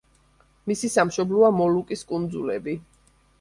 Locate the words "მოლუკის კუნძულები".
1.59-2.75